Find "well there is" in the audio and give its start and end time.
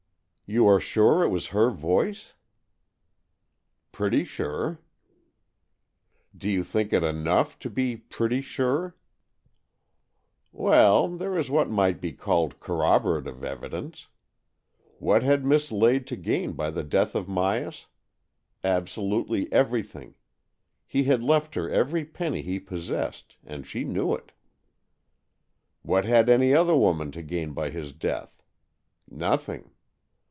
10.51-11.49